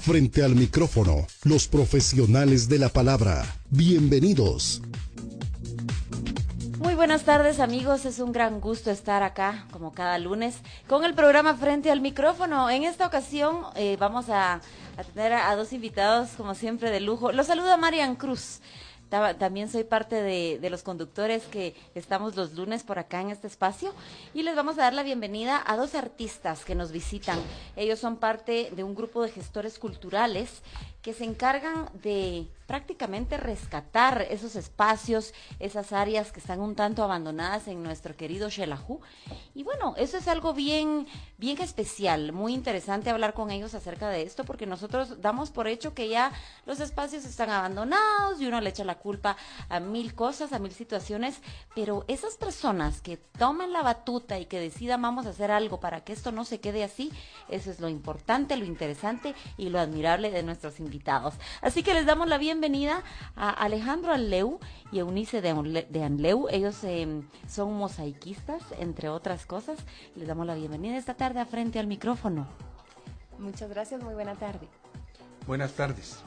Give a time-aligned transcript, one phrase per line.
[0.00, 3.44] Frente al micrófono, los profesionales de la palabra.
[3.68, 4.80] Bienvenidos.
[6.78, 10.54] Muy buenas tardes amigos, es un gran gusto estar acá como cada lunes
[10.88, 12.70] con el programa Frente al micrófono.
[12.70, 14.60] En esta ocasión eh, vamos a,
[14.96, 17.32] a tener a, a dos invitados como siempre de lujo.
[17.32, 18.60] Los saluda Marian Cruz.
[19.08, 23.30] Ta- También soy parte de, de los conductores que estamos los lunes por acá en
[23.30, 23.94] este espacio
[24.34, 27.38] y les vamos a dar la bienvenida a dos artistas que nos visitan.
[27.76, 30.62] Ellos son parte de un grupo de gestores culturales
[31.02, 37.66] que se encargan de prácticamente rescatar esos espacios, esas áreas que están un tanto abandonadas
[37.66, 39.00] en nuestro querido Xelajú.
[39.54, 41.06] Y bueno, eso es algo bien,
[41.38, 45.94] bien especial, muy interesante hablar con ellos acerca de esto, porque nosotros damos por hecho
[45.94, 46.30] que ya
[46.66, 49.38] los espacios están abandonados y uno le echa la culpa
[49.70, 51.40] a mil cosas, a mil situaciones,
[51.74, 56.02] pero esas personas que toman la batuta y que decidan vamos a hacer algo para
[56.02, 57.12] que esto no se quede así,
[57.48, 61.32] eso es lo importante, lo interesante y lo admirable de nuestros invitados.
[61.62, 62.57] Así que les damos la bienvenida
[63.36, 64.58] a Alejandro Anleu
[64.92, 66.48] y Eunice de, Anle- de Anleu.
[66.50, 69.78] Ellos eh, son mosaicistas, entre otras cosas.
[70.16, 72.46] Les damos la bienvenida esta tarde a frente al micrófono.
[73.38, 74.68] Muchas gracias, muy buena tarde.
[75.46, 76.22] Buenas tardes.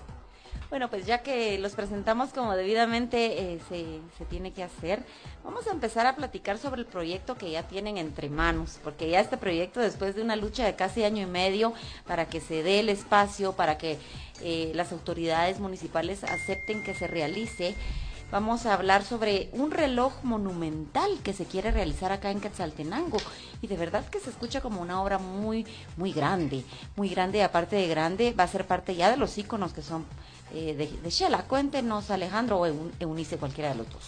[0.72, 5.04] Bueno, pues ya que los presentamos como debidamente eh, se, se tiene que hacer,
[5.44, 9.20] vamos a empezar a platicar sobre el proyecto que ya tienen entre manos, porque ya
[9.20, 11.74] este proyecto, después de una lucha de casi año y medio
[12.08, 13.98] para que se dé el espacio, para que
[14.40, 17.76] eh, las autoridades municipales acepten que se realice,
[18.32, 23.18] vamos a hablar sobre un reloj monumental que se quiere realizar acá en Quetzaltenango.
[23.62, 25.68] Y de verdad que se escucha como una obra muy,
[25.98, 26.64] muy grande,
[26.96, 29.82] muy grande, y aparte de grande, va a ser parte ya de los íconos que
[29.82, 30.06] son
[30.54, 31.44] eh, de, de Shela.
[31.44, 34.04] Cuéntenos, Alejandro o Eun- Eunice, cualquiera de los dos.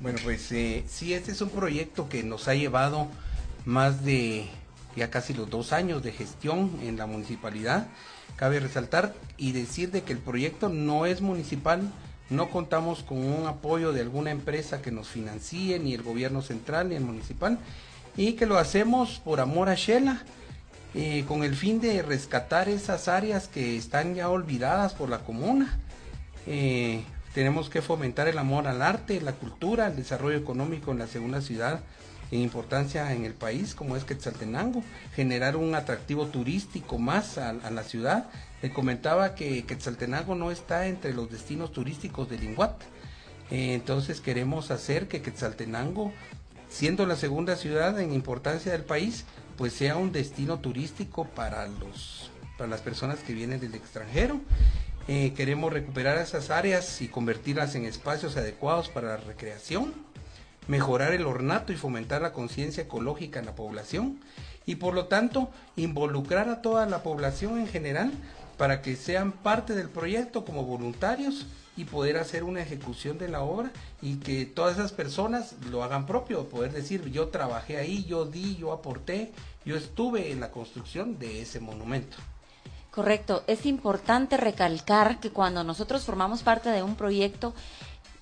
[0.00, 3.08] Bueno, pues eh, sí, este es un proyecto que nos ha llevado
[3.64, 4.46] más de
[4.96, 7.86] ya casi los dos años de gestión en la municipalidad.
[8.36, 11.82] Cabe resaltar y decir de que el proyecto no es municipal,
[12.30, 16.88] no contamos con un apoyo de alguna empresa que nos financie, ni el gobierno central,
[16.88, 17.58] ni el municipal,
[18.16, 20.22] y que lo hacemos por amor a Shela,
[20.94, 25.78] eh, con el fin de rescatar esas áreas que están ya olvidadas por la comuna.
[26.46, 27.02] Eh,
[27.34, 31.40] tenemos que fomentar el amor al arte, la cultura, el desarrollo económico en la segunda
[31.40, 31.80] ciudad
[32.30, 34.82] en importancia en el país como es Quetzaltenango,
[35.14, 38.28] generar un atractivo turístico más a, la ciudad.
[38.62, 42.82] Le comentaba que Quetzaltenango no está entre los destinos turísticos del Inguat.
[43.50, 46.12] Eh, entonces queremos hacer que Quetzaltenango,
[46.68, 49.24] siendo la segunda ciudad en importancia del país,
[49.56, 54.40] pues sea un destino turístico para los para las personas que vienen del extranjero.
[55.08, 59.92] Eh, queremos recuperar esas áreas y convertirlas en espacios adecuados para la recreación,
[60.66, 64.20] mejorar el ornato y fomentar la conciencia ecológica en la población
[64.66, 68.12] y por lo tanto involucrar a toda la población en general
[68.56, 73.42] para que sean parte del proyecto como voluntarios y poder hacer una ejecución de la
[73.42, 78.24] obra y que todas esas personas lo hagan propio, poder decir yo trabajé ahí, yo
[78.24, 79.32] di, yo aporté,
[79.64, 82.16] yo estuve en la construcción de ese monumento.
[82.90, 87.52] Correcto, es importante recalcar que cuando nosotros formamos parte de un proyecto,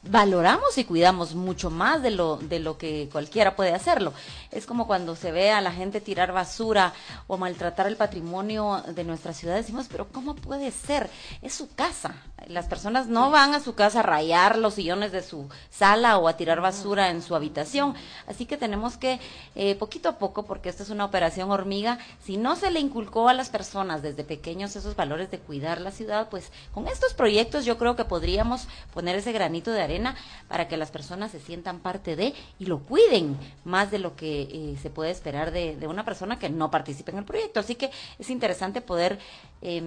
[0.05, 4.13] valoramos y cuidamos mucho más de lo, de lo que cualquiera puede hacerlo.
[4.51, 6.93] Es como cuando se ve a la gente tirar basura
[7.29, 11.09] o maltratar el patrimonio de nuestra ciudad, decimos, pero ¿cómo puede ser?
[11.41, 12.15] Es su casa.
[12.49, 16.27] Las personas no van a su casa a rayar los sillones de su sala o
[16.27, 17.95] a tirar basura en su habitación.
[18.27, 19.21] Así que tenemos que,
[19.55, 23.29] eh, poquito a poco, porque esta es una operación hormiga, si no se le inculcó
[23.29, 27.65] a las personas desde pequeños esos valores de cuidar la ciudad, pues con estos proyectos
[27.65, 29.92] yo creo que podríamos poner ese granito de arena
[30.49, 34.43] para que las personas se sientan parte de y lo cuiden más de lo que
[34.43, 37.61] eh, se puede esperar de, de una persona que no participe en el proyecto.
[37.61, 39.19] Así que es interesante poder
[39.65, 39.81] eh,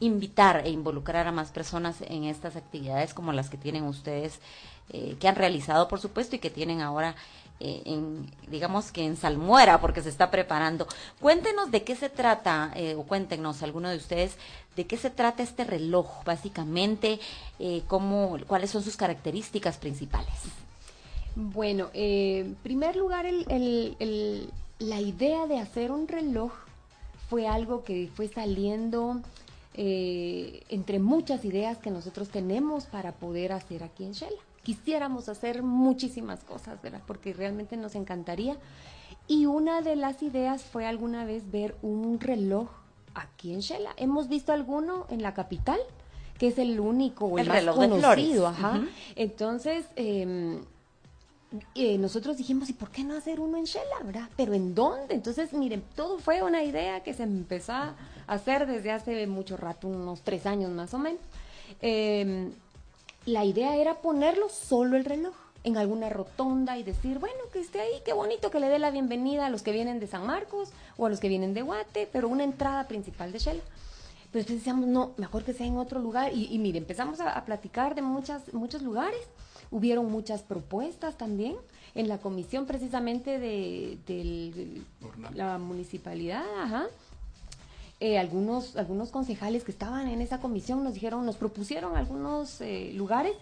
[0.00, 4.40] invitar e involucrar a más personas en estas actividades como las que tienen ustedes,
[4.88, 7.14] eh, que han realizado, por supuesto, y que tienen ahora
[7.60, 10.86] eh, en, digamos que en salmuera, porque se está preparando.
[11.20, 14.38] Cuéntenos de qué se trata, o cuéntenos alguno de ustedes,
[14.74, 17.20] de qué se trata este reloj, básicamente,
[17.88, 19.39] cómo, cuáles son sus características
[19.78, 20.34] principales.
[21.36, 23.26] Bueno, eh, en primer lugar,
[24.78, 26.52] la idea de hacer un reloj
[27.28, 29.20] fue algo que fue saliendo
[29.74, 34.40] eh, entre muchas ideas que nosotros tenemos para poder hacer aquí en Shela.
[34.64, 37.00] Quisiéramos hacer muchísimas cosas, ¿verdad?
[37.06, 38.56] Porque realmente nos encantaría.
[39.28, 42.68] Y una de las ideas fue alguna vez ver un reloj
[43.14, 43.92] aquí en Shela.
[43.96, 45.78] Hemos visto alguno en la capital,
[46.40, 48.80] que es el único o el, El más reloj conocido, ajá.
[49.14, 50.58] Entonces, eh,
[51.74, 54.26] eh, nosotros dijimos, ¿y por qué no hacer uno en Shela, verdad?
[54.38, 55.14] Pero ¿en dónde?
[55.14, 57.94] Entonces, miren, todo fue una idea que se empezó a
[58.26, 61.20] hacer desde hace mucho rato, unos tres años más o menos.
[61.82, 62.48] Eh,
[63.26, 67.82] la idea era ponerlo solo el reloj en alguna rotonda y decir, bueno, que esté
[67.82, 70.70] ahí, qué bonito que le dé la bienvenida a los que vienen de San Marcos
[70.96, 73.62] o a los que vienen de Guate, pero una entrada principal de Shela.
[74.32, 76.32] Pero después decíamos, no, mejor que sea en otro lugar.
[76.32, 79.20] Y, y mire, empezamos a, a platicar de muchas, muchos lugares.
[79.70, 81.56] Hubieron muchas propuestas también
[81.94, 84.82] en la comisión precisamente de,
[85.34, 86.86] la municipalidad, ajá.
[87.98, 92.92] Eh, algunos, algunos concejales que estaban en esa comisión nos dijeron, nos propusieron algunos eh,
[92.94, 93.34] lugares,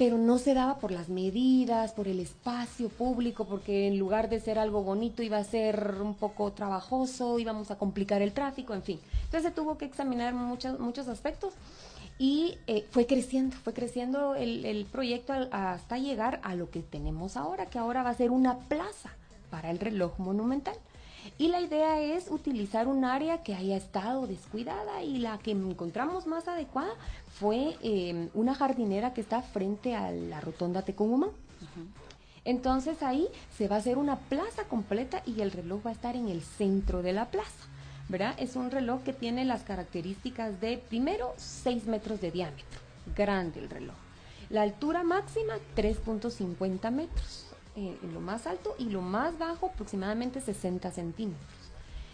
[0.00, 4.40] pero no se daba por las medidas, por el espacio público, porque en lugar de
[4.40, 8.82] ser algo bonito iba a ser un poco trabajoso, íbamos a complicar el tráfico, en
[8.82, 8.98] fin.
[9.24, 11.52] Entonces se tuvo que examinar muchos, muchos aspectos
[12.18, 17.36] y eh, fue creciendo, fue creciendo el, el proyecto hasta llegar a lo que tenemos
[17.36, 19.10] ahora, que ahora va a ser una plaza
[19.50, 20.76] para el reloj monumental.
[21.40, 26.26] Y la idea es utilizar un área que haya estado descuidada y la que encontramos
[26.26, 26.92] más adecuada
[27.38, 31.30] fue eh, una jardinera que está frente a la rotonda Tecumumán.
[32.44, 33.26] Entonces ahí
[33.56, 36.42] se va a hacer una plaza completa y el reloj va a estar en el
[36.42, 37.68] centro de la plaza.
[38.10, 38.34] ¿Verdad?
[38.36, 42.80] Es un reloj que tiene las características de, primero, 6 metros de diámetro.
[43.16, 43.96] Grande el reloj.
[44.50, 47.49] La altura máxima, 3.50 metros.
[47.80, 51.48] Eh, en lo más alto y lo más bajo, aproximadamente 60 centímetros.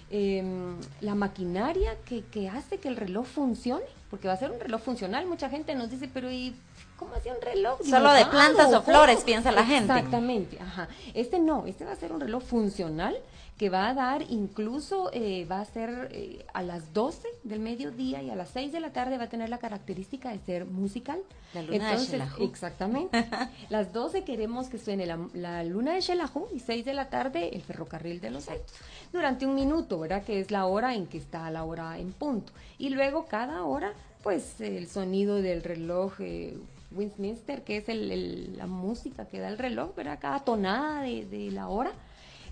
[0.09, 4.61] Em, la maquinaria que, que hace que el reloj funcione, porque va a ser un
[4.61, 5.27] reloj funcional.
[5.27, 6.55] Mucha gente nos dice, pero ¿y
[6.97, 7.81] cómo hacía un reloj?
[7.85, 8.83] Solo de plantas o ¿Cómo?".
[8.85, 9.93] flores, piensa la gente.
[9.93, 10.87] Exactamente, ajá.
[11.15, 13.17] Este no, este va a ser un reloj funcional
[13.59, 18.23] que va a dar incluso, eh, va a ser eh, a las 12 del mediodía
[18.23, 21.19] y a las 6 de la tarde va a tener la característica de ser musical.
[21.55, 22.45] La luna de Entonces, Xelajú.
[22.45, 23.25] exactamente.
[23.71, 27.49] las 12 queremos que suene la, la luna de Xelajú y 6 de la tarde
[27.55, 28.75] el ferrocarril de los Altos.
[29.11, 30.23] Durante un minuto, ¿verdad?
[30.23, 32.53] Que es la hora en que está la hora en punto.
[32.77, 36.59] Y luego cada hora, pues el sonido del reloj eh,
[36.95, 40.19] Westminster, que es el- el- la música que da el reloj, ¿verdad?
[40.21, 41.93] Cada tonada de, de la hora.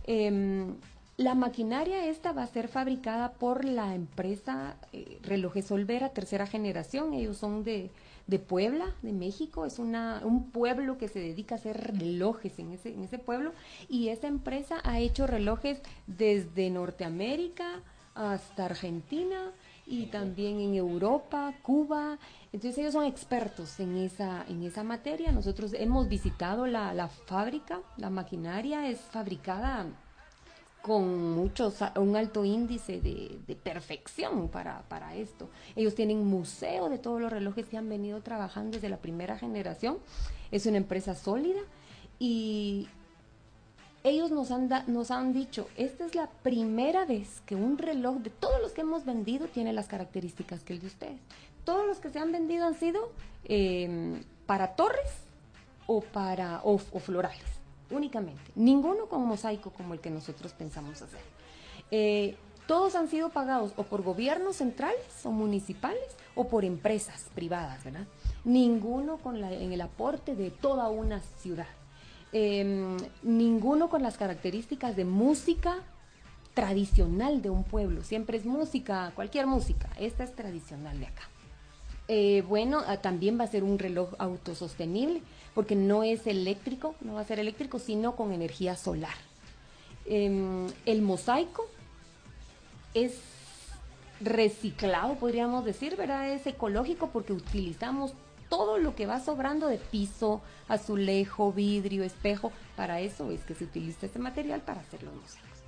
[0.07, 0.75] Em,
[1.17, 7.15] la maquinaria esta va a ser fabricada por la empresa eh, Relojes Olvera, tercera generación.
[7.15, 7.91] Ellos son de,
[8.27, 9.65] de Puebla, de México.
[9.65, 13.53] Es una, un pueblo que se dedica a hacer relojes en ese, en ese pueblo.
[13.89, 17.81] Y esa empresa ha hecho relojes desde Norteamérica
[18.17, 19.53] hasta Argentina
[19.87, 22.19] y también en Europa, Cuba.
[22.53, 25.31] Entonces ellos son expertos en esa, en esa materia.
[25.31, 29.87] Nosotros hemos visitado la, la fábrica, la maquinaria es fabricada
[30.85, 35.49] con muchos, un alto índice de, perfección para, para esto.
[35.77, 39.97] Ellos tienen museo de todos los relojes que han venido trabajando desde la primera generación.
[40.51, 41.63] Es una empresa sólida
[42.19, 42.87] y
[44.03, 48.17] ellos nos han, da- nos han dicho, esta es la primera vez que un reloj
[48.19, 51.21] de todos los que hemos vendido tiene las características que el de ustedes.
[51.65, 53.11] Todos los que se han vendido han sido
[53.47, 55.11] eh, para torres
[55.87, 57.41] o para o, o florales,
[57.95, 58.43] únicamente.
[58.55, 61.21] Ninguno con mosaico como el que nosotros pensamos hacer.
[61.91, 62.37] Eh,
[62.67, 66.03] todos han sido pagados o por gobiernos centrales o municipales
[66.35, 68.07] o por empresas privadas, ¿verdad?
[68.45, 71.67] Ninguno con la- en el aporte de toda una ciudad.
[72.33, 75.77] Eh, ninguno con las características de música
[76.55, 78.03] tradicional de un pueblo.
[78.03, 79.89] Siempre es música, cualquier música.
[79.99, 81.23] Esta es tradicional de acá.
[82.09, 85.23] Eh, bueno, ah, también va a ser un reloj autosostenible,
[85.55, 89.15] porque no es eléctrico, no va a ser eléctrico, sino con energía solar.
[90.07, 91.67] Em, el mosaico
[92.93, 93.19] es
[94.21, 96.31] reciclado, podríamos decir, ¿verdad?
[96.31, 98.13] Es ecológico porque utilizamos
[98.49, 102.53] todo lo que va sobrando de piso, azulejo, vidrio, espejo.
[102.77, 105.59] Para eso es que se utiliza este material para hacer los mosaicos.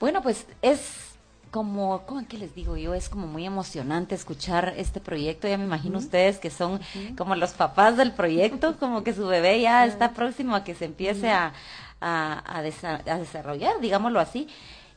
[0.00, 1.17] Bueno, pues es
[1.50, 2.94] como, ¿cómo que les digo yo?
[2.94, 5.48] Es como muy emocionante escuchar este proyecto.
[5.48, 6.80] Ya me imagino ustedes que son
[7.16, 10.84] como los papás del proyecto, como que su bebé ya está próximo a que se
[10.86, 11.52] empiece a,
[12.00, 14.48] a, a desa- a desarrollar, digámoslo así.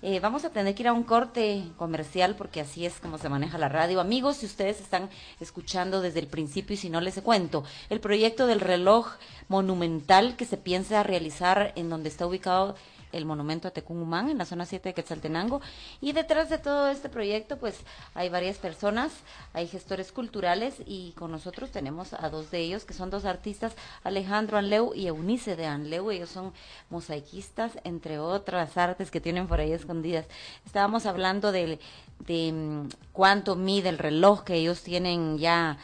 [0.03, 3.29] Eh, vamos a tener que ir a un corte comercial porque así es como se
[3.29, 4.01] maneja la radio.
[4.01, 8.48] Amigos, si ustedes están escuchando desde el principio y si no les cuento, el proyecto
[8.48, 9.10] del reloj
[9.48, 12.75] monumental que se piensa realizar en donde está ubicado
[13.12, 15.62] el monumento a Tecumumán en la zona 7 de Quetzaltenango.
[16.00, 17.80] Y detrás de todo este proyecto, pues
[18.13, 19.12] hay varias personas,
[19.53, 23.74] hay gestores culturales y con nosotros tenemos a dos de ellos, que son dos artistas,
[24.03, 26.12] Alejandro Anleu y Eunice de Anleu.
[26.12, 26.53] Ellos son
[26.89, 30.25] mosaicistas, entre otras artes que tienen por ahí escondidas.
[30.65, 31.80] Estábamos hablando de,
[32.20, 35.77] de mm, cuánto mide el reloj que ellos tienen ya,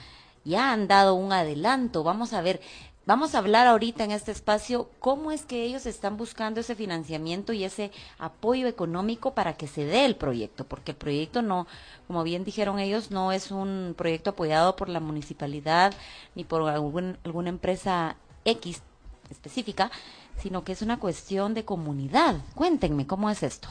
[0.43, 2.03] ya han dado un adelanto.
[2.03, 2.61] Vamos a ver,
[3.07, 7.53] Vamos a hablar ahorita en este espacio cómo es que ellos están buscando ese financiamiento
[7.53, 11.67] y ese apoyo económico para que se dé el proyecto, porque el proyecto no,
[12.07, 15.93] como bien dijeron ellos, no es un proyecto apoyado por la municipalidad
[16.35, 18.81] ni por algún, alguna empresa X
[19.29, 19.89] específica,
[20.37, 22.41] sino que es una cuestión de comunidad.
[22.55, 23.69] Cuéntenme, ¿cómo es esto?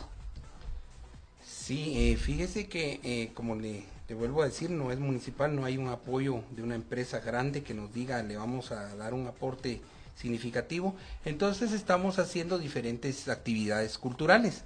[1.45, 5.64] Sí, eh, fíjese que, eh, como le te vuelvo a decir, no es municipal, no
[5.64, 9.26] hay un apoyo de una empresa grande que nos diga le vamos a dar un
[9.26, 9.80] aporte
[10.14, 10.94] significativo.
[11.25, 14.62] Entonces estamos haciendo diferentes actividades culturales.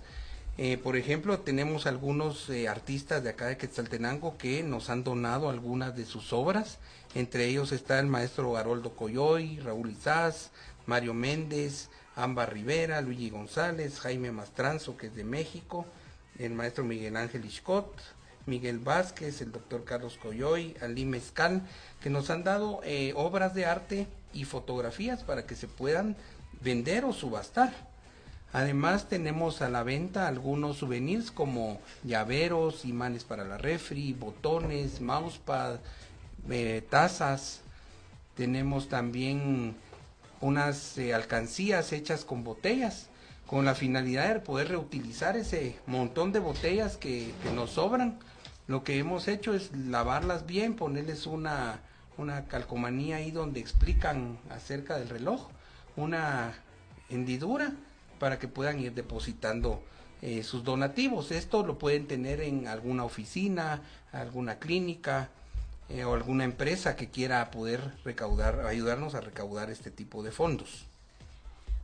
[0.58, 5.48] Eh, por ejemplo, tenemos algunos eh, artistas de acá de Quetzaltenango que nos han donado
[5.48, 6.78] algunas de sus obras.
[7.14, 10.50] Entre ellos está el maestro Haroldo Coyoy, Raúl Izaz,
[10.84, 15.86] Mario Méndez, Amba Rivera, Luigi González, Jaime Mastranzo, que es de México,
[16.38, 17.90] el maestro Miguel Ángel Iscot,
[18.50, 21.62] Miguel Vázquez, el doctor Carlos Coyoy, Ali Mezcal,
[22.02, 26.16] que nos han dado eh, obras de arte y fotografías para que se puedan
[26.60, 27.72] vender o subastar.
[28.52, 35.76] Además tenemos a la venta algunos souvenirs como llaveros, imanes para la refri, botones, mousepad,
[36.50, 37.60] eh, tazas.
[38.34, 39.76] Tenemos también
[40.40, 43.06] unas eh, alcancías hechas con botellas
[43.46, 48.16] con la finalidad de poder reutilizar ese montón de botellas que, que nos sobran
[48.70, 51.80] lo que hemos hecho es lavarlas bien, ponerles una,
[52.16, 55.48] una calcomanía ahí donde explican acerca del reloj,
[55.96, 56.54] una
[57.08, 57.72] hendidura
[58.20, 59.82] para que puedan ir depositando
[60.22, 61.32] eh, sus donativos.
[61.32, 65.30] Esto lo pueden tener en alguna oficina, alguna clínica
[65.88, 70.86] eh, o alguna empresa que quiera poder recaudar, ayudarnos a recaudar este tipo de fondos.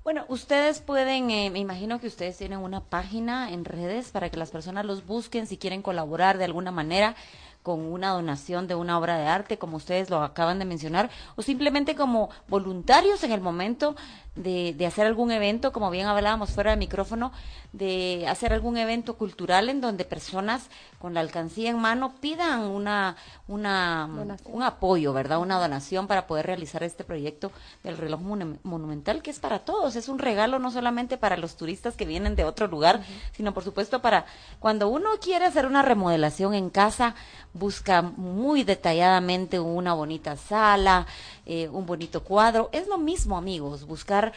[0.06, 4.36] Bueno, ustedes pueden, eh, me imagino que ustedes tienen una página en redes para que
[4.36, 7.16] las personas los busquen si quieren colaborar de alguna manera
[7.64, 11.42] con una donación de una obra de arte, como ustedes lo acaban de mencionar, o
[11.42, 13.96] simplemente como voluntarios en el momento
[14.36, 17.32] de, de, hacer algún evento, como bien hablábamos fuera de micrófono,
[17.72, 23.16] de hacer algún evento cultural en donde personas con la alcancía en mano pidan una,
[23.48, 24.08] una
[24.44, 25.38] un apoyo, ¿verdad?
[25.38, 27.52] Una donación para poder realizar este proyecto
[27.82, 28.20] del reloj
[28.62, 32.36] monumental, que es para todos, es un regalo no solamente para los turistas que vienen
[32.36, 33.02] de otro lugar,
[33.32, 34.26] sino por supuesto para
[34.58, 37.14] cuando uno quiere hacer una remodelación en casa,
[37.52, 41.06] busca muy detalladamente una bonita sala,
[41.46, 42.68] eh, un bonito cuadro.
[42.72, 44.32] Es lo mismo, amigos, buscar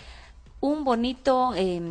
[0.61, 1.81] un bonito, eh,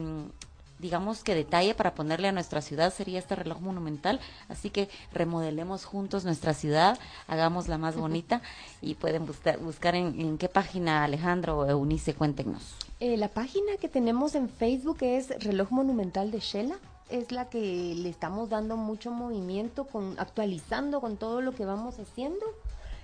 [0.78, 4.20] digamos que detalle para ponerle a nuestra ciudad sería este reloj monumental.
[4.48, 8.42] Así que remodelemos juntos nuestra ciudad, hagámosla más bonita
[8.80, 12.76] y pueden buscar, buscar en, qué página, Alejandro o Eunice, cuéntenos.
[13.00, 16.76] Eh, la página que tenemos en Facebook es Reloj Monumental de Shela
[17.10, 21.98] es la que le estamos dando mucho movimiento, con, actualizando con todo lo que vamos
[21.98, 22.44] haciendo.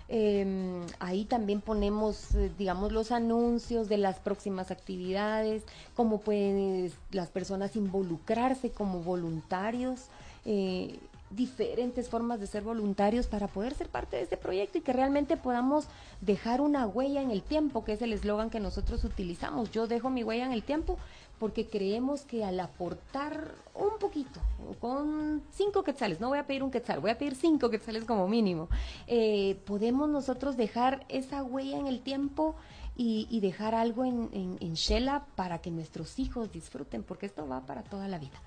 [0.08, 7.28] Em, ahí también ponemos, eh, digamos, los anuncios de las próximas actividades, cómo pueden las
[7.28, 10.08] personas involucrarse como voluntarios.
[10.44, 10.98] Eh,
[11.34, 15.36] diferentes formas de ser voluntarios para poder ser parte de este proyecto y que realmente
[15.36, 15.86] podamos
[16.20, 19.70] dejar una huella en el tiempo, que es el eslogan que nosotros utilizamos.
[19.70, 20.98] Yo dejo mi huella en el tiempo
[21.38, 24.40] porque creemos que al aportar un poquito,
[24.80, 28.28] con cinco quetzales, no voy a pedir un quetzal, voy a pedir cinco quetzales como
[28.28, 28.68] mínimo,
[29.06, 32.54] eh, podemos nosotros dejar esa huella en el tiempo
[32.96, 37.60] y, dejar algo en, en, en Shela para que nuestros hijos disfruten, porque esto va
[37.66, 38.40] para toda la vida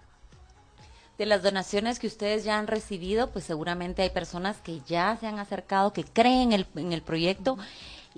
[1.17, 5.27] de las donaciones que ustedes ya han recibido, pues seguramente hay personas que ya se
[5.27, 7.57] han acercado, que creen en el, en el proyecto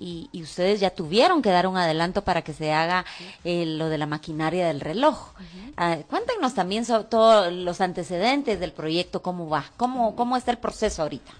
[0.00, 3.04] y, ustedes ya tuvieron que dar un adelanto para que se haga
[3.44, 5.32] eh, lo de la maquinaria del reloj.
[5.76, 10.58] Ah, cuéntenos también sobre todos los antecedentes del proyecto, cómo va, cómo, cómo está el
[10.58, 11.32] proceso ahorita.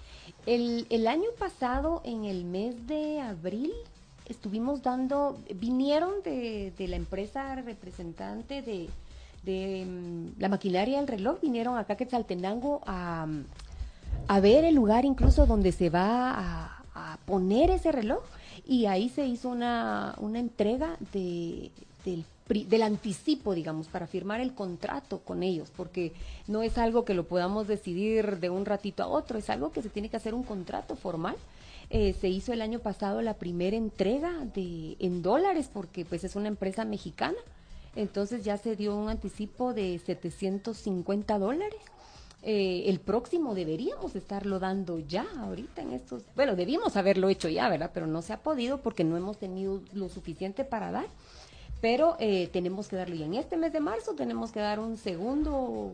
[0.45, 3.71] El, el año pasado, en el mes de abril,
[4.27, 8.89] estuvimos dando, vinieron de, de la empresa representante de,
[9.43, 13.27] de la maquinaria del reloj, vinieron acá a Quetzaltenango a,
[14.27, 18.23] a ver el lugar incluso donde se va a, a poner ese reloj
[18.65, 21.71] y ahí se hizo una, una entrega de,
[22.05, 22.23] del,
[22.67, 26.13] del anticipo, digamos, para firmar el contrato con ellos, porque
[26.47, 29.81] no es algo que lo podamos decidir de un ratito a otro, es algo que
[29.81, 31.35] se tiene que hacer un contrato formal.
[31.89, 36.35] Eh, se hizo el año pasado la primera entrega de en dólares, porque pues es
[36.35, 37.37] una empresa mexicana.
[37.95, 41.79] Entonces ya se dio un anticipo de 750 dólares.
[42.43, 47.69] Eh, el próximo deberíamos estarlo dando ya ahorita en estos, bueno, debimos haberlo hecho ya,
[47.69, 47.91] ¿verdad?
[47.93, 51.05] Pero no se ha podido porque no hemos tenido lo suficiente para dar.
[51.81, 54.97] Pero eh, tenemos que darlo y en este mes de marzo tenemos que dar un
[54.97, 55.93] segundo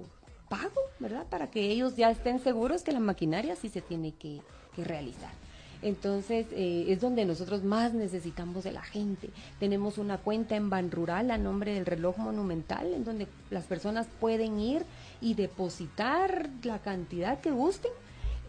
[0.49, 1.25] pago, ¿verdad?
[1.29, 4.41] Para que ellos ya estén seguros que la maquinaria sí se tiene que,
[4.75, 5.46] que realizar.
[5.87, 9.29] Entonces eh, es donde nosotros más necesitamos de la gente.
[9.59, 14.05] Tenemos una cuenta en Ban Rural a nombre del reloj monumental, en donde las personas
[14.19, 14.83] pueden ir
[15.21, 17.91] y depositar la cantidad que gusten,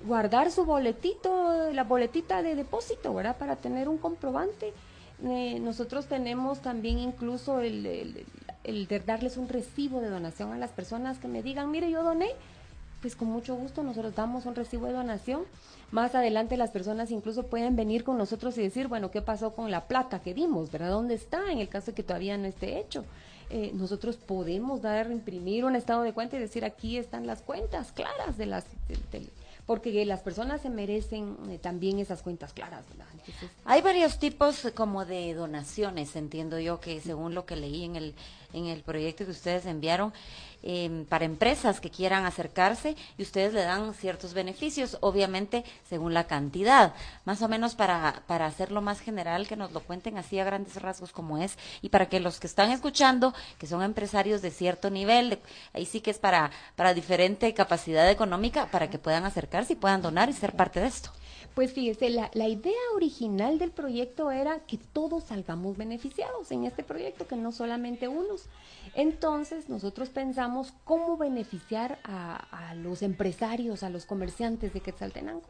[0.05, 3.37] guardar su boletito, la boletita de depósito, ¿verdad?
[3.37, 4.73] Para tener un comprobante.
[5.25, 8.27] Eh, nosotros tenemos también incluso el, el,
[8.65, 12.03] el de darles un recibo de donación a las personas que me digan, mire, yo
[12.03, 12.31] doné,
[13.01, 15.43] pues con mucho gusto nosotros damos un recibo de donación.
[15.91, 19.71] Más adelante las personas incluso pueden venir con nosotros y decir, bueno, ¿qué pasó con
[19.71, 20.71] la plata que dimos?
[20.71, 20.91] ¿Verdad?
[20.91, 21.51] ¿Dónde está?
[21.51, 23.05] En el caso de que todavía no esté hecho.
[23.51, 27.93] Eh, nosotros podemos dar, imprimir un estado de cuenta y decir, aquí están las cuentas
[27.93, 28.65] claras de las...
[29.11, 29.27] De,
[29.65, 32.85] porque las personas se merecen eh, también esas cuentas claras.
[33.67, 38.15] Hay varios tipos como de donaciones, entiendo yo que según lo que leí en el
[38.53, 40.13] en el proyecto que ustedes enviaron
[40.63, 46.27] eh, para empresas que quieran acercarse y ustedes le dan ciertos beneficios, obviamente según la
[46.27, 50.45] cantidad, más o menos para, para hacerlo más general, que nos lo cuenten así a
[50.45, 54.51] grandes rasgos como es, y para que los que están escuchando, que son empresarios de
[54.51, 59.25] cierto nivel, de, ahí sí que es para, para diferente capacidad económica, para que puedan
[59.25, 61.11] acercarse y puedan donar y ser parte de esto.
[61.59, 67.27] Pues fíjese, la, idea original del proyecto era que todos salgamos beneficiados en este proyecto,
[67.27, 68.45] que no solamente unos.
[68.95, 75.49] Entonces nosotros pensamos cómo beneficiar a, a los empresarios, a los comerciantes de Quetzaltenango.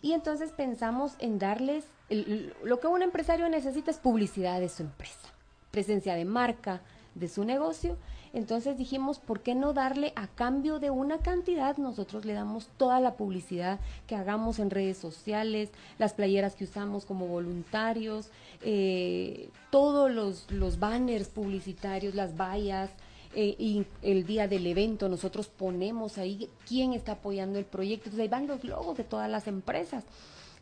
[0.00, 4.84] Y entonces pensamos en darles, el, lo que un empresario necesita es publicidad de su
[4.84, 5.28] empresa,
[5.72, 6.82] presencia de marca
[7.16, 7.96] de su negocio.
[8.32, 11.76] Entonces dijimos, ¿por qué no darle a cambio de una cantidad?
[11.76, 17.04] Nosotros le damos toda la publicidad que hagamos en redes sociales, las playeras que usamos
[17.04, 18.30] como voluntarios,
[18.62, 22.90] eh, todos los, los banners publicitarios, las vallas,
[23.34, 28.06] eh, y el día del evento nosotros ponemos ahí quién está apoyando el proyecto.
[28.06, 30.04] Entonces ahí van los logos de todas las empresas.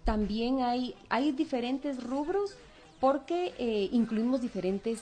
[0.05, 2.57] También hay, hay diferentes rubros
[3.01, 5.01] porque eh, incluimos diferentes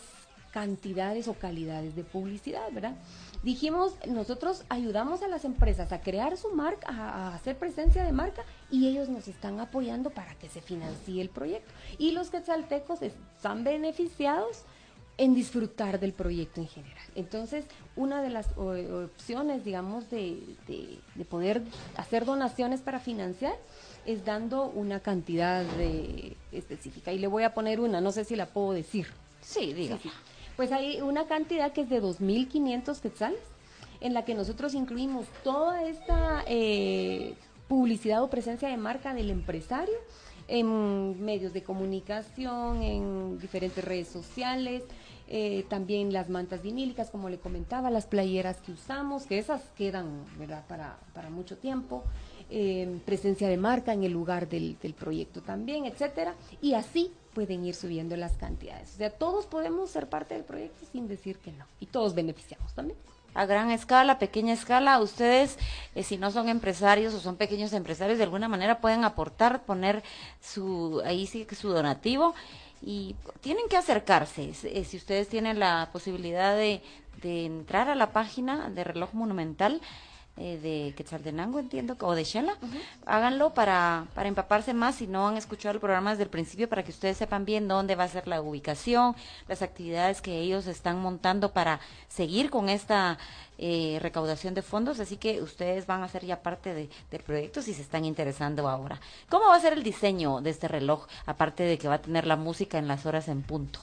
[0.54, 2.94] cantidades o calidades de publicidad, ¿verdad?
[3.42, 8.44] Dijimos, nosotros ayudamos a las empresas a crear su marca, a, hacer presencia de marca
[8.70, 11.72] y ellos nos están apoyando para que se financie el proyecto.
[11.98, 14.62] Y los quetzaltecos están beneficiados
[15.18, 17.04] en disfrutar del proyecto en general.
[17.16, 17.64] Entonces,
[17.96, 21.62] una de las opciones, digamos, de, de, de, poder
[21.96, 23.56] hacer donaciones para financiar
[24.06, 27.10] es dando una cantidad de, específica.
[27.10, 29.08] Y le voy a poner una, no sé si la puedo decir.
[29.40, 29.98] Sí, diga.
[29.98, 30.14] Sí, sí.
[30.56, 33.40] Pues hay una cantidad que es de 2.500 quetzales,
[34.00, 37.34] en la que nosotros incluimos toda esta eh,
[37.68, 39.94] publicidad o presencia de marca del empresario
[40.46, 44.82] en medios de comunicación, en diferentes redes sociales,
[45.28, 50.24] eh, también las mantas vinílicas, como le comentaba, las playeras que usamos, que esas quedan
[50.38, 50.64] ¿verdad?
[50.68, 52.04] Para, para mucho tiempo,
[52.50, 57.64] eh, presencia de marca en el lugar del, del proyecto también, etcétera, y así pueden
[57.64, 58.94] ir subiendo las cantidades.
[58.94, 61.66] O sea, todos podemos ser parte del proyecto sin decir que no.
[61.80, 62.98] Y todos beneficiamos también.
[63.34, 65.58] A gran escala, pequeña escala, ustedes,
[65.96, 70.04] eh, si no son empresarios o son pequeños empresarios, de alguna manera pueden aportar, poner
[70.40, 72.34] su, ahí sí que su donativo
[72.84, 74.52] y tienen que acercarse.
[74.64, 76.82] Eh, si ustedes tienen la posibilidad de,
[77.22, 79.80] de entrar a la página de Reloj Monumental,
[80.36, 82.80] eh, de Quetzaltenango, entiendo, o de Shela, uh -huh.
[83.06, 86.82] háganlo para, para empaparse más si no han escuchado el programa desde el principio, para
[86.82, 89.14] que ustedes sepan bien dónde va a ser la ubicación,
[89.46, 93.16] las actividades que ellos están montando para seguir con esta
[93.58, 97.62] eh, recaudación de fondos, así que ustedes van a ser ya parte de, del proyecto
[97.62, 99.00] si se están interesando ahora.
[99.28, 102.26] ¿Cómo va a ser el diseño de este reloj, aparte de que va a tener
[102.26, 103.78] la música en las horas en punto?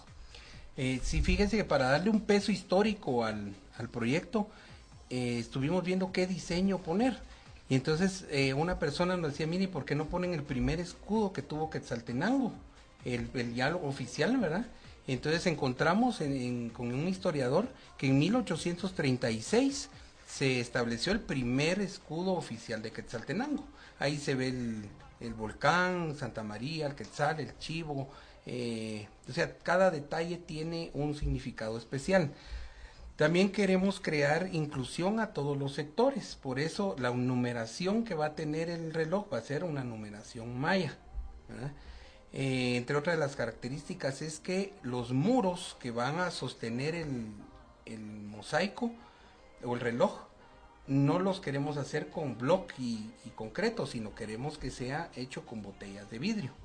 [0.75, 4.47] Eh, sí, fíjense que para darle un peso histórico al, al proyecto,
[5.12, 7.19] eh, estuvimos viendo qué diseño poner.
[7.69, 11.32] Y entonces eh, una persona nos decía, mire, ¿por qué no ponen el primer escudo
[11.32, 12.54] que tuvo Quetzaltenango?
[13.06, 14.65] El, el ya oficial, ¿verdad?
[15.08, 19.89] Entonces encontramos en, en, con un historiador que en 1836
[20.28, 23.65] se estableció el primer escudo oficial de Quetzaltenango.
[24.00, 24.86] Ahí se ve el,
[25.19, 28.10] el volcán, Santa María, el Quetzal, el chivo.
[28.45, 32.32] Eh, o sea, cada detalle tiene un significado especial.
[33.21, 38.36] También queremos crear inclusión a todos los sectores, por eso la numeración que va a
[38.36, 40.97] tener el reloj va a ser una numeración maya.
[42.34, 48.91] Eh, entre otras las características es que los muros que van a sostener el, mosaico
[49.63, 50.21] o el reloj,
[50.88, 55.62] no los queremos hacer con block y, y concreto, sino queremos que sea hecho con
[55.62, 56.61] botellas de vidrio.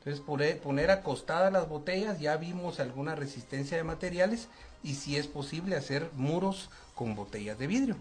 [0.00, 4.48] Entonces poner, poner acostadas las botellas, ya vimos alguna resistencia de materiales
[4.82, 7.96] y si es posible hacer muros con botellas de vidrio.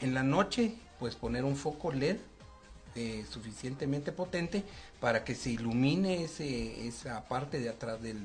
[0.00, 2.16] En la noche, pues poner un foco LED
[2.96, 4.64] eh, suficientemente potente
[5.00, 8.18] para que se ilumine esa parte de atrás del,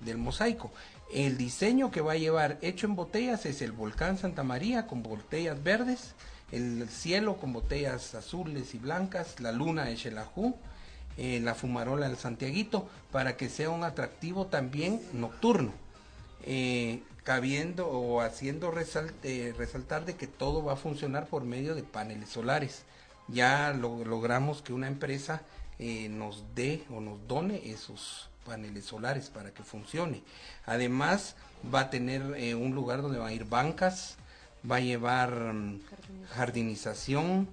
[0.00, 0.70] del mosaico.
[1.12, 5.02] El diseño que va a llevar hecho en botellas es el volcán Santa María con
[5.02, 6.14] botellas verdes,
[6.52, 10.54] el cielo con botellas azules y blancas, la luna de Xelajú,
[11.18, 15.72] eh, la fumarola del Santiaguito, para que sea un atractivo también nocturno,
[16.44, 18.72] eh, cabiendo o haciendo
[19.22, 22.84] eh, resaltar de que todo va a funcionar por medio de paneles solares.
[23.28, 25.42] Ya lo- logramos que una empresa
[25.78, 30.22] nos dé o nos done esos paneles solares para que funcione.
[30.66, 31.36] Además,
[31.72, 32.22] va a tener
[32.56, 34.16] un lugar donde va a ir bancas,
[34.68, 35.80] va a llevar mm,
[36.30, 37.48] jardinización,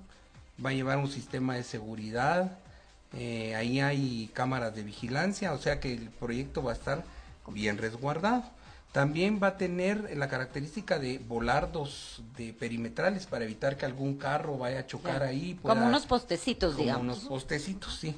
[0.64, 2.58] va a llevar un sistema de seguridad,
[3.16, 7.04] eh, ahí hay cámaras de vigilancia, o sea que el proyecto va a estar
[7.48, 8.44] bien resguardado.
[8.92, 14.58] También va a tener la característica de volardos de perimetrales para evitar que algún carro
[14.58, 15.60] vaya a chocar ahí.
[15.62, 17.04] Como unos postecitos, como digamos.
[17.04, 18.16] unos postecitos, sí.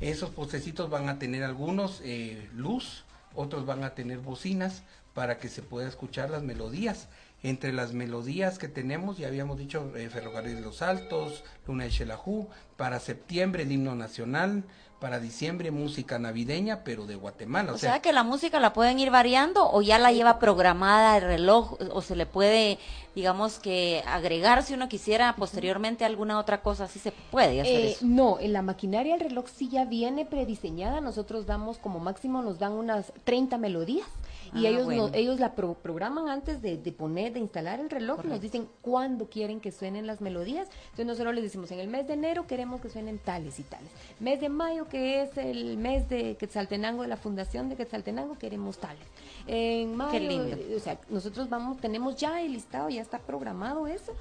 [0.00, 4.82] Esos postecitos van a tener algunos eh, luz, otros van a tener bocinas
[5.14, 7.08] para que se pueda escuchar las melodías.
[7.44, 11.90] Entre las melodías que tenemos, ya habíamos dicho eh, Ferrocarril de los Altos, Luna de
[11.90, 14.62] Xelajú, para septiembre el himno nacional,
[15.00, 17.72] para diciembre música navideña, pero de Guatemala.
[17.72, 21.24] O sea que la música la pueden ir variando o ya la lleva programada el
[21.24, 22.78] reloj o se le puede,
[23.16, 27.90] digamos que agregar si uno quisiera posteriormente alguna otra cosa, así se puede hacer Eh,
[27.90, 28.06] eso.
[28.06, 31.00] no, en la maquinaria el reloj sí ya viene prediseñada.
[31.00, 34.06] Nosotros damos como máximo, nos dan unas 30 melodías
[34.54, 35.08] y Ah, ellos bueno.
[35.08, 38.24] no- ellos la pro- programan antes de, de poner, de instalar el reloj.
[38.24, 40.68] Nos dicen cuándo quieren que suenen las melodías.
[40.84, 43.90] Entonces nosotros les decimos, en el mes de enero queremos que suenen tales y tales.
[44.20, 48.78] Mes de mayo, que es el mes de Quetzaltenango, de la fundación de Quetzaltenango, queremos
[48.78, 49.04] tales.
[49.46, 50.56] En mayo, lindo.
[50.56, 54.12] eh, o sea, nosotros vamos, tenemos ya el listado, ya está programado eso.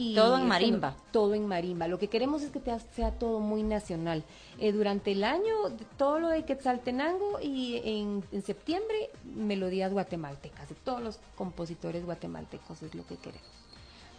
[0.00, 0.94] Y Todo en marimba.
[1.10, 1.88] todo en marimba.
[1.88, 4.22] Lo que queremos es que te- sea todo muy nacional.
[4.60, 5.52] Eh, durante el año,
[5.96, 10.68] todo lo de Quetzaltenango y en, en septiembre, melodías guatemaltecas.
[10.68, 13.57] De todos los compositores guatemaltecos es lo que queremos.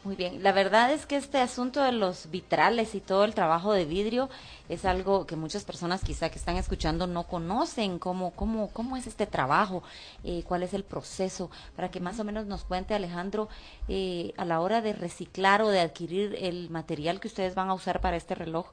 [0.06, 3.74] Muy bien, la verdad es que este asunto de los vitrales y todo el trabajo
[3.74, 4.30] de vidrio
[4.70, 9.08] es algo que muchas personas quizá que están escuchando no conocen, cómo, cómo, cómo es
[9.08, 9.84] este trabajo,
[10.24, 13.50] eh, cuál es el proceso, para que más o menos nos cuente Alejandro
[13.90, 17.74] eh, a la hora de reciclar o de adquirir el material que ustedes van a
[17.74, 18.68] usar para este reloj.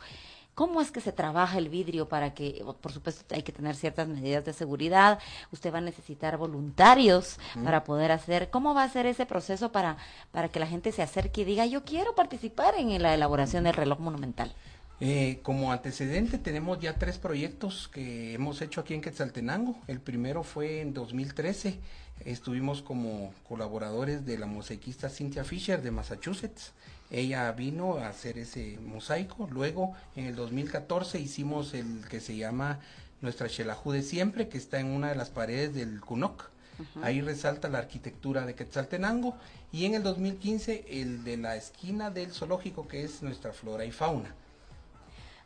[0.56, 4.08] ¿Cómo es que se trabaja el vidrio para que, por supuesto, hay que tener ciertas
[4.08, 5.18] medidas de seguridad?
[5.52, 8.48] Usted va a necesitar voluntarios para poder hacer.
[8.48, 9.98] ¿Cómo va a ser ese proceso para,
[10.32, 13.74] para que la gente se acerque y diga, yo quiero participar en la elaboración del
[13.74, 14.54] reloj monumental?
[14.98, 19.76] Eh, como antecedente tenemos ya tres proyectos que hemos hecho aquí en Quetzaltenango.
[19.88, 21.78] El primero fue en 2013.
[22.24, 26.72] Estuvimos como colaboradores de la mosaiquista Cynthia Fisher de Massachusetts.
[27.10, 29.48] Ella vino a hacer ese mosaico.
[29.50, 32.80] Luego, en el 2014, hicimos el que se llama
[33.20, 36.50] Nuestra Xelajú de Siempre, que está en una de las paredes del CUNOC.
[37.02, 39.36] Ahí resalta la arquitectura de Quetzaltenango.
[39.72, 43.92] Y en el 2015, el de la esquina del zoológico, que es nuestra flora y
[43.92, 44.34] fauna.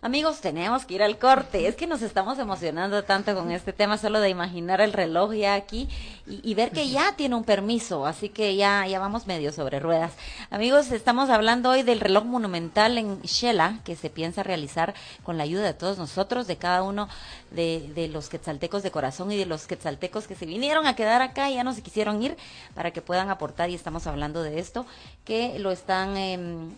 [0.03, 1.69] Amigos, tenemos que ir al corte.
[1.69, 5.55] Es que nos estamos emocionando tanto con este tema, solo de imaginar el reloj ya
[5.55, 5.91] aquí
[6.27, 10.15] y, ver que ya tiene un permiso, así que ya, ya vamos medio sobre ruedas.
[10.49, 15.43] Amigos, estamos hablando hoy del reloj monumental en Shela, que se piensa realizar con la
[15.43, 17.07] ayuda de todos nosotros, de cada uno
[17.51, 21.21] de, de los quetzaltecos de corazón y de los quetzaltecos que se vinieron a quedar
[21.21, 22.39] acá y ya no se quisieron ir
[22.75, 24.87] para que puedan aportar, y estamos hablando de esto,
[25.27, 26.17] que lo están...
[26.17, 26.71] em,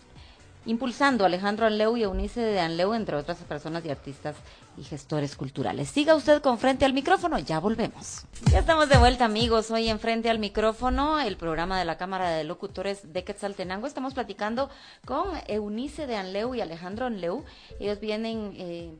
[0.65, 4.35] impulsando a Alejandro Anleu y Eunice de Anleu, entre otras personas y artistas
[4.77, 5.89] y gestores culturales.
[5.89, 8.25] Siga usted con Frente al Micrófono, ya volvemos.
[8.51, 12.29] Ya estamos de vuelta, amigos, hoy en Frente al Micrófono, el programa de la Cámara
[12.29, 13.87] de Locutores de Quetzaltenango.
[13.87, 14.69] Estamos platicando
[15.05, 17.43] con Eunice de Anleu y Alejandro Anleu.
[17.79, 18.53] Ellos vienen...
[18.57, 18.93] Eh,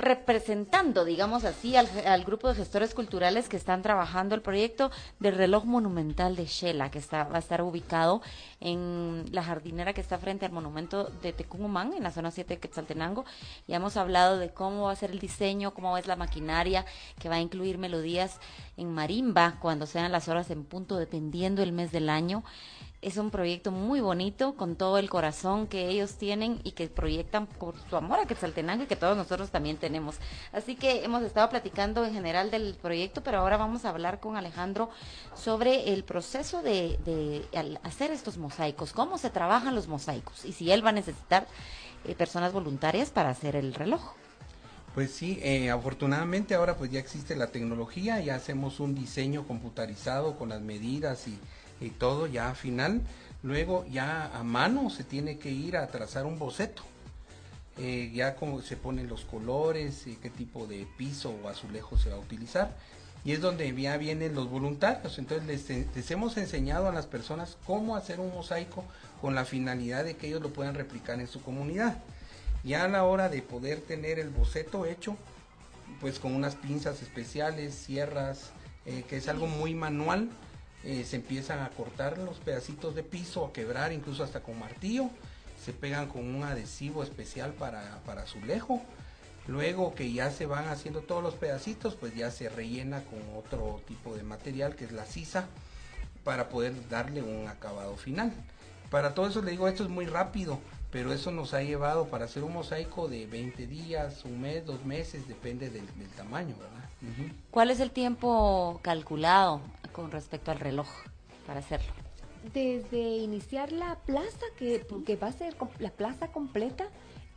[0.00, 5.36] representando, digamos así, al, al, grupo de gestores culturales que están trabajando el proyecto del
[5.36, 8.22] reloj monumental de Shela, que está, va a estar ubicado
[8.60, 12.60] en la jardinera que está frente al monumento de Tecumumán, en la zona 7 de
[12.60, 13.24] Quetzaltenango.
[13.68, 16.84] Ya hemos hablado de cómo va a ser el diseño, cómo es la maquinaria,
[17.18, 18.38] que va a incluir melodías
[18.76, 22.42] en marimba cuando sean las horas en punto, dependiendo el mes del año
[23.02, 27.46] es un proyecto muy bonito, con todo el corazón que ellos tienen y que proyectan
[27.46, 30.16] por su amor a Quetzaltenango y que todos nosotros también tenemos.
[30.52, 34.36] Así que hemos estado platicando en general del proyecto, pero ahora vamos a hablar con
[34.36, 34.90] Alejandro
[35.34, 40.70] sobre el proceso de, de hacer estos mosaicos, cómo se trabajan los mosaicos y si
[40.70, 41.46] él va a necesitar
[42.04, 44.14] eh, personas voluntarias para hacer el reloj.
[44.94, 50.36] Pues sí, eh, afortunadamente ahora pues ya existe la tecnología, ya hacemos un diseño computarizado
[50.36, 51.38] con las medidas y
[51.80, 53.02] y todo ya final.
[53.42, 56.82] Luego ya a mano se tiene que ir a trazar un boceto.
[57.78, 62.16] Eh, ya como se ponen los colores, qué tipo de piso o azulejo se va
[62.16, 62.76] a utilizar.
[63.24, 65.18] Y es donde ya vienen los voluntarios.
[65.18, 68.84] Entonces les, les, hemos enseñado a las personas cómo hacer un mosaico
[69.20, 71.96] con la finalidad de que ellos lo puedan replicar en su comunidad.
[72.62, 75.16] Ya a la hora de poder tener el boceto hecho,
[76.00, 78.50] pues con unas pinzas especiales, sierras,
[78.84, 80.28] eh, que es algo muy manual,
[80.84, 85.10] eh, se empiezan a cortar los pedacitos de piso, a quebrar incluso hasta con martillo,
[85.62, 88.82] se pegan con un adhesivo especial para, para azulejo.
[89.46, 93.80] Luego que ya se van haciendo todos los pedacitos, pues ya se rellena con otro
[93.86, 95.46] tipo de material que es la sisa
[96.24, 98.32] para poder darle un acabado final.
[98.90, 100.58] Para todo eso le digo, esto es muy rápido,
[100.90, 104.84] pero eso nos ha llevado para hacer un mosaico de 20 días, un mes, dos
[104.84, 106.89] meses, depende del, tamaño, ¿verdad?
[107.50, 109.60] ¿Cuál es el tiempo calculado
[109.92, 110.88] con respecto al reloj
[111.46, 111.92] para hacerlo?
[112.52, 116.88] Desde iniciar la plaza, que, que va a ser la plaza completa,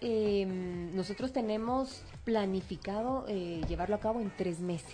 [0.04, 4.94] em, nosotros tenemos planificado eh, llevarlo a cabo en tres meses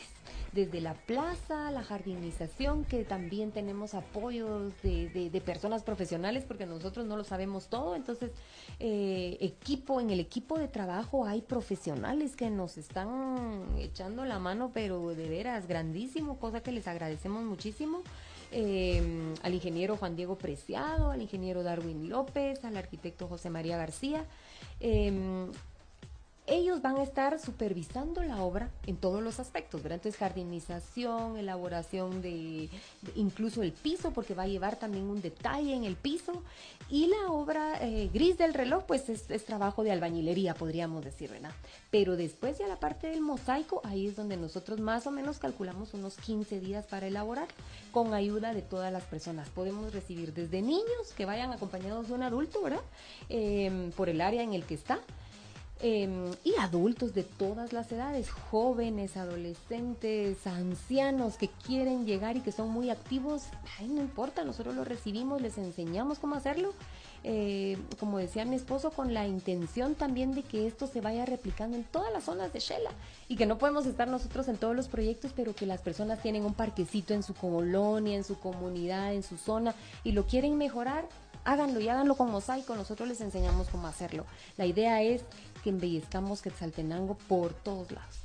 [0.52, 7.06] desde la plaza, la jardinización, que también tenemos apoyos de, de, personas profesionales, porque nosotros
[7.06, 7.96] no lo sabemos todo.
[7.96, 8.32] Entonces,
[8.80, 14.72] eh, equipo, en el equipo de trabajo hay profesionales que nos están echando la mano,
[14.74, 18.02] pero de veras grandísimo, cosa que les agradecemos muchísimo.
[18.52, 24.26] Eh, al ingeniero Juan Diego Preciado, al ingeniero Darwin López, al arquitecto José María García.
[24.80, 25.12] Eh,
[26.50, 29.98] ellos van a estar supervisando la obra en todos los aspectos, ¿verdad?
[29.98, 32.70] Entonces, jardinización, elaboración de,
[33.16, 36.44] incluso el piso, porque va a llevar también un detalle en el piso.
[36.90, 41.30] Y la obra eh, gris del reloj, pues es, es, trabajo de albañilería, podríamos decir,
[41.30, 41.52] ¿verdad?
[41.92, 45.94] Pero después ya la parte del mosaico, ahí es donde nosotros más o menos calculamos
[45.94, 47.48] unos 15 días para elaborar,
[47.92, 49.50] con ayuda de todas las personas.
[49.50, 52.82] Podemos recibir desde niños que vayan acompañados de un adulto, ¿verdad?
[53.30, 55.00] Eh, por el área en el que está
[55.82, 62.52] Em, y adultos de todas las edades, jóvenes, adolescentes, ancianos que quieren llegar y que
[62.52, 63.44] son muy activos,
[63.80, 66.74] ay, no importa, nosotros los recibimos, les enseñamos cómo hacerlo.
[67.24, 71.78] Eh, como decía mi esposo, con la intención también de que esto se vaya replicando
[71.78, 72.92] en todas las zonas de Shela
[73.30, 76.44] y que no podemos estar nosotros en todos los proyectos, pero que las personas tienen
[76.44, 81.08] un parquecito en su colonia, en su comunidad, en su zona y lo quieren mejorar,
[81.46, 84.26] háganlo y háganlo con mosaico, nosotros les enseñamos cómo hacerlo.
[84.58, 85.24] La idea es
[85.60, 88.16] que embellezcamos Quetzaltenango por todos lados.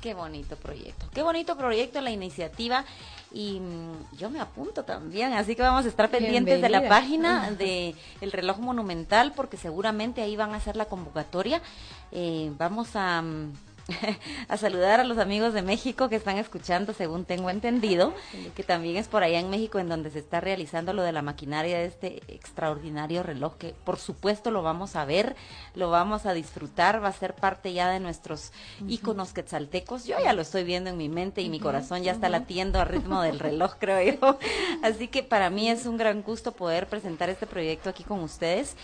[0.00, 2.84] Qué bonito proyecto, qué bonito proyecto la iniciativa
[3.32, 7.50] y mm, yo me apunto también, así que vamos a estar pendientes de la página
[7.52, 11.62] de El Reloj Monumental porque seguramente ahí van a hacer la convocatoria.
[12.12, 13.24] Eh, vamos a...
[14.48, 18.14] A saludar a los amigos de México que están escuchando, según tengo entendido,
[18.54, 21.22] que también es por allá en México en donde se está realizando lo de la
[21.22, 25.36] maquinaria de este extraordinario reloj, que por supuesto lo vamos a ver,
[25.74, 28.52] lo vamos a disfrutar, va a ser parte ya de nuestros
[28.88, 30.06] íconos quetzaltecos.
[30.06, 32.84] Yo ya lo estoy viendo en mi mente y mi corazón ya está latiendo a
[32.84, 34.38] ritmo del reloj, creo yo.
[34.82, 38.76] Así que para mí es un gran gusto poder presentar este proyecto aquí con ustedes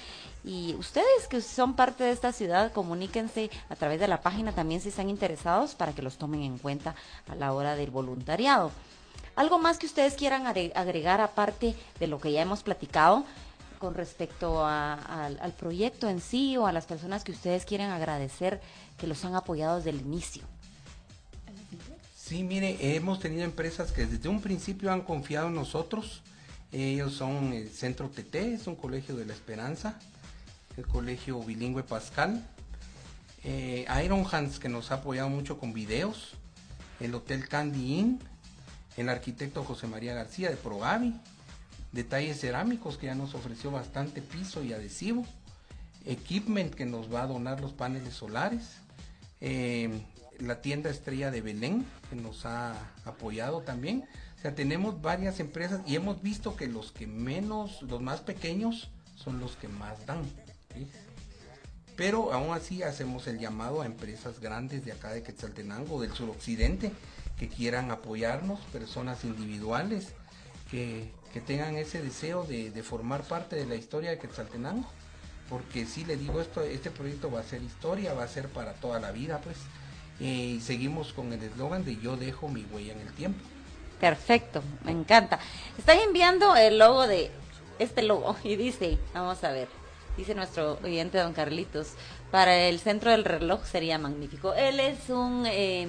[0.44, 4.80] y ustedes que son parte de esta ciudad, comuníquense a través de la página también
[4.80, 6.94] si están interesados para que los tomen en cuenta
[7.28, 8.70] a la hora del voluntariado.
[9.36, 13.24] ¿Algo más que ustedes quieran agregar aparte de lo que ya hemos platicado
[13.78, 18.60] con respecto al proyecto en sí o a las personas que ustedes quieren agradecer
[18.98, 20.42] que los han apoyado desde el inicio?
[22.16, 26.22] Sí, mire, hemos tenido empresas que desde un principio han confiado en nosotros.
[26.72, 29.98] Ellos son el Centro TT, es un colegio de la esperanza
[30.76, 32.44] el Colegio Bilingüe Pascal,
[33.44, 36.34] eh, Iron Hands que nos ha apoyado mucho con videos,
[37.00, 38.20] el Hotel Candy Inn,
[38.96, 41.14] el arquitecto José María García de Progavi,
[41.92, 45.24] Detalles Cerámicos que ya nos ofreció bastante piso y adhesivo,
[46.06, 48.76] Equipment que nos va a donar los paneles solares,
[49.40, 50.02] eh,
[50.38, 54.04] la tienda Estrella de Belén que nos ha apoyado también.
[54.38, 58.88] O sea, tenemos varias empresas y hemos visto que los que menos, los más pequeños,
[59.16, 60.22] son los que más dan.
[61.96, 66.92] Pero aún así hacemos el llamado a empresas grandes de acá de Quetzaltenango, del suroccidente,
[67.38, 70.08] que quieran apoyarnos, personas individuales,
[70.70, 74.88] que que tengan ese deseo de, formar parte de la historia de Quetzaltenango,
[75.48, 78.74] porque sí le digo esto, este proyecto va a ser historia, va a ser para
[78.74, 79.56] toda la vida, pues,
[80.18, 83.40] y seguimos con el eslogan de yo dejo mi huella en el tiempo.
[84.00, 85.38] Perfecto, me encanta.
[85.78, 87.30] Están enviando el logo de
[87.78, 89.68] este logo y dice, vamos a ver,
[90.20, 91.94] dice nuestro oyente don Carlitos,
[92.30, 94.54] para el centro del reloj sería magnífico.
[94.54, 95.88] Él es un eh,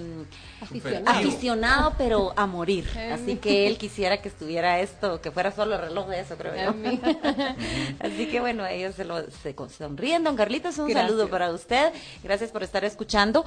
[0.62, 1.20] Aficionado.
[1.20, 2.88] aficionado, pero a morir.
[3.12, 6.56] Así que él quisiera que estuviera esto, que fuera solo el reloj de eso, creo
[6.56, 6.74] yo.
[8.00, 10.24] Así que bueno, ellos se lo se sonríen.
[10.24, 11.12] Don Carlitos, un Gracias.
[11.12, 11.91] saludo para usted.
[12.24, 13.46] Gracias por estar escuchando.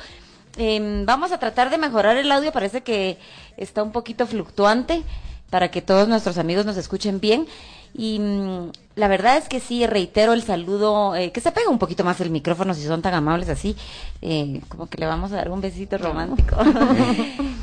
[0.56, 3.18] Em, vamos a tratar de mejorar el audio, parece que
[3.56, 5.02] está un poquito fluctuante
[5.50, 7.46] para que todos nuestros amigos nos escuchen bien.
[7.94, 11.78] Y mm, la verdad es que sí, reitero el saludo, eh, que se pega un
[11.78, 13.76] poquito más el micrófono si son tan amables así,
[14.20, 16.56] eh, como que le vamos a dar un besito romántico.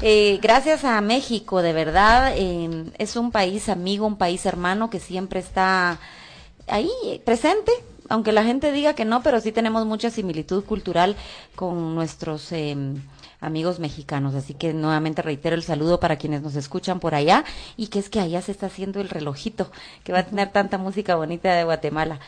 [0.04, 5.00] Eh, gracias a México, de verdad, eh, es un país amigo, un país hermano que
[5.00, 6.00] siempre está
[6.66, 6.90] ahí
[7.24, 7.72] presente,
[8.12, 11.16] aunque la gente diga que no, pero sí tenemos mucha similitud cultural
[11.56, 12.76] con nuestros eh,
[13.40, 14.36] amigos mexicanos.
[14.36, 17.46] Así que nuevamente reitero el saludo para quienes nos escuchan por allá
[17.78, 19.72] y que es que allá se está haciendo el relojito
[20.04, 22.20] que va a tener tanta música bonita de Guatemala.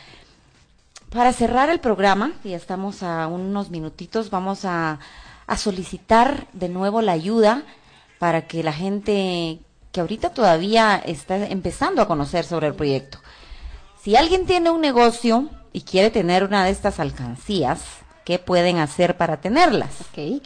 [1.10, 4.98] Para cerrar el programa, ya estamos a unos minutitos, vamos a,
[5.46, 7.62] a solicitar de nuevo la ayuda
[8.18, 9.60] para que la gente
[9.92, 13.18] que ahorita todavía está empezando a conocer sobre el proyecto.
[14.02, 17.82] Si alguien tiene un negocio y quiere tener una de estas alcancías,
[18.24, 20.00] ¿qué pueden hacer para tenerlas?
[20.00, 20.40] Ok.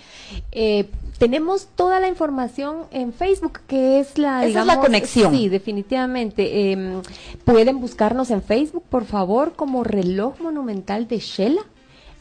[0.50, 5.32] Eh, tenemos toda la información en Facebook, que es la, Esa es la conexión.
[5.32, 6.72] Sí, definitivamente.
[6.72, 7.02] Eh,
[7.44, 11.62] pueden buscarnos en Facebook, por favor, como Reloj Monumental de Shela.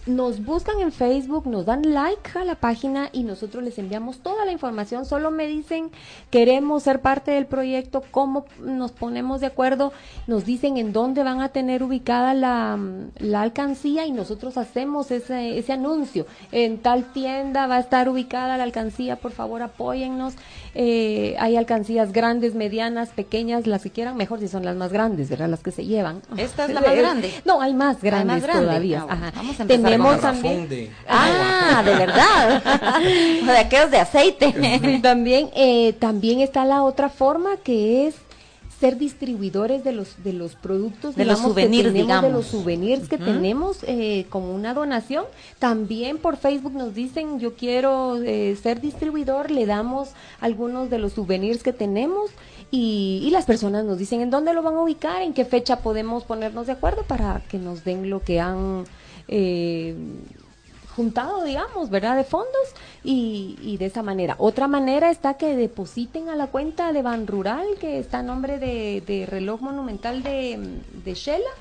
[0.08, 4.46] Nos buscan en Facebook, nos dan like a la página y nosotros les enviamos toda
[4.46, 5.06] la información.
[5.06, 5.92] Solo me dicen,
[6.32, 9.92] queremos ser parte del proyecto, cómo nos ponemos de acuerdo,
[10.26, 12.80] nos dicen en dónde van a tener ubicada la,
[13.18, 16.26] la alcancía y nosotros hacemos ese, ese anuncio.
[16.52, 20.36] En tal tienda va a estar ubicada la alcancía, por favor apóyennos.
[20.80, 25.30] Eh, hay alcancías grandes, medianas, pequeñas, las que quieran, mejor si son las más grandes,
[25.30, 25.50] ¿verdad?
[25.50, 26.22] Las que se llevan.
[26.38, 27.34] ¿Esta es la más grande?
[27.46, 28.66] No, hay más grandes más grande.
[28.68, 29.00] todavía.
[29.02, 29.34] Ah, bueno, Ajá.
[29.36, 30.70] vamos a empezar Tenemos también.
[30.70, 32.64] de Ah, de verdad.
[33.44, 35.00] o de aquellos de aceite.
[35.02, 38.16] También, eh, también está la otra forma que es
[38.80, 42.46] ser distribuidores de los de los productos De los digamos, que souvenirs, tenemos, de los
[42.46, 45.26] souvenirs que tenemos eh, como una donación
[45.58, 51.14] también por Facebook nos dicen yo quiero eh, ser distribuidor le damos algunos de los
[51.14, 52.30] souvenirs que tenemos
[52.70, 55.80] y, y las personas nos dicen en dónde lo van a ubicar en qué fecha
[55.80, 58.86] podemos ponernos de acuerdo para que nos den lo que han
[59.28, 59.96] eh,
[60.96, 62.18] juntado, digamos, ¿verdad?
[62.18, 64.36] De fondos y, y de esa manera.
[64.40, 68.58] Otra manera está que depositen a la cuenta de Ban Rural, que está a nombre
[68.58, 71.52] de, de Reloj Monumental de, de Shela.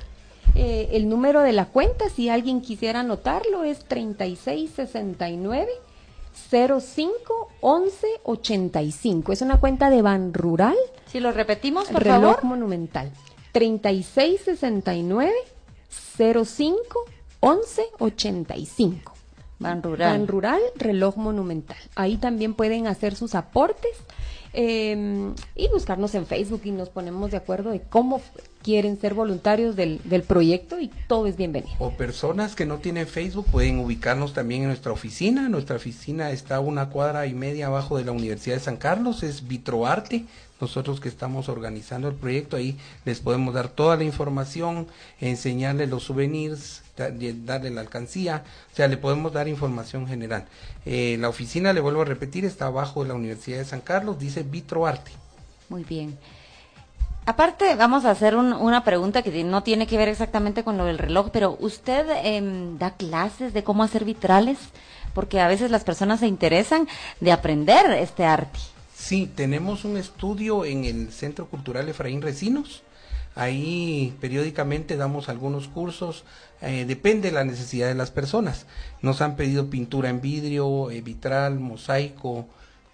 [0.54, 5.68] Eh, el número de la cuenta, si alguien quisiera anotarlo, es 3669
[6.50, 9.32] 05 11 85.
[9.32, 10.76] Es una cuenta de Ban Rural,
[11.06, 12.44] Si lo repetimos, por Reloj favor.
[12.44, 13.10] Monumental.
[13.52, 15.32] 3669
[15.90, 17.04] 05
[17.46, 19.12] 11 85.
[19.60, 20.18] Ban Rural.
[20.18, 21.76] Ban Rural, reloj monumental.
[21.94, 23.92] Ahí también pueden hacer sus aportes
[24.52, 28.20] eh, y buscarnos en Facebook y nos ponemos de acuerdo de cómo
[28.64, 31.76] quieren ser voluntarios del, del proyecto y todo es bienvenido.
[31.78, 35.48] O personas que no tienen Facebook pueden ubicarnos también en nuestra oficina.
[35.48, 39.22] Nuestra oficina está a una cuadra y media abajo de la Universidad de San Carlos,
[39.22, 40.24] es Vitroarte.
[40.60, 44.88] Nosotros que estamos organizando el proyecto ahí les podemos dar toda la información,
[45.20, 50.44] enseñarles los souvenirs, darle la alcancía, o sea, le podemos dar información general.
[50.84, 54.18] Eh, la oficina, le vuelvo a repetir, está abajo de la Universidad de San Carlos,
[54.18, 55.10] dice Vitroarte.
[55.68, 56.18] Muy bien.
[57.28, 60.84] Aparte, vamos a hacer un- una pregunta que no tiene que ver exactamente con lo
[60.84, 64.58] del reloj, pero ¿usted em, da clases de cómo hacer vitrales?
[65.12, 66.86] Porque a veces las personas se interesan
[67.20, 68.58] de aprender este arte.
[68.94, 72.82] Sí, tenemos un estudio en el Centro Cultural Efraín Recinos.
[73.36, 76.24] Ahí periódicamente damos algunos cursos,
[76.62, 78.66] eh, depende de la necesidad de las personas.
[79.02, 82.46] Nos han pedido pintura en vidrio, eh, vitral, mosaico,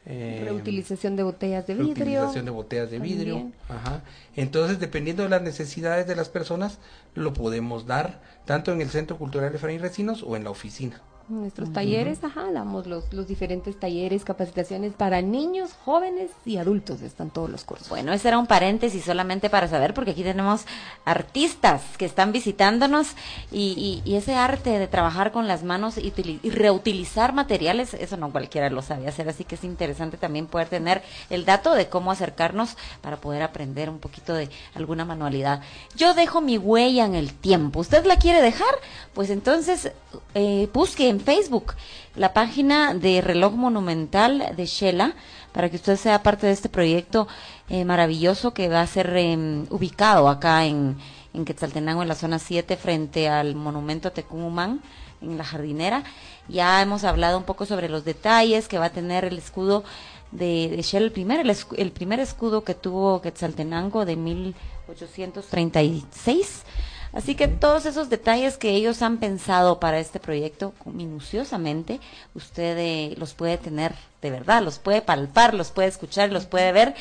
[0.05, 1.95] eh, Reutilización de botellas de vidrio.
[1.95, 3.53] reutilización de botellas de vidrio.
[3.69, 4.03] Ajá.
[4.35, 6.79] Entonces, dependiendo de las necesidades de las personas,
[7.15, 11.01] lo podemos dar tanto en el Centro Cultural Efraín Recinos o en la oficina.
[11.29, 17.31] Nuestros talleres, ajá, damos los, los diferentes talleres, capacitaciones para niños, jóvenes y adultos, están
[17.31, 17.89] todos los cursos.
[17.89, 20.67] Bueno, ese era un paréntesis solamente para saber, porque aquí tenemos
[21.05, 23.09] artistas que están visitándonos
[23.51, 26.13] y, y- y ese arte de trabajar con las manos y,
[26.43, 30.69] y reutilizar materiales, eso no cualquiera lo sabe hacer, así que es interesante también poder
[30.69, 35.61] tener el dato de cómo acercarnos para poder aprender un poquito de alguna manualidad.
[35.97, 37.81] Yo dejo mi huella en el tiempo.
[37.81, 38.75] ¿Usted la quiere dejar?
[39.15, 39.93] Pues entonces
[40.35, 41.75] eh, busque en Facebook
[42.17, 45.15] la página de Reloj Monumental de Shela
[45.53, 47.29] para que usted sea parte de este proyecto
[47.69, 50.97] eh, maravilloso que va a ser em, ubicado acá en,
[51.35, 54.81] en Quetzaltenango, en la zona 7, frente al monumento Tecumán,
[55.21, 56.03] en la jardinera.
[56.49, 59.85] Ya hemos hablado un poco sobre los detalles que va a tener el escudo
[60.33, 66.65] de, de Shell, el primer, el, el primer escudo que tuvo Quetzaltenango de 1836.
[67.13, 72.01] Así que todos esos detalles que ellos han pensado para este proyecto minuciosamente,
[72.35, 76.73] usted eh, los puede tener de verdad, los puede palpar, los puede escuchar, los puede
[76.73, 76.95] ver